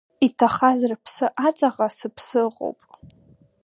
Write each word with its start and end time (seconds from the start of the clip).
Иҭахаз 0.25 0.79
рыԥсы 0.89 1.25
аҵаҟа 1.47 1.87
сыԥсы 1.97 2.39
ыҟоуп. 2.47 2.79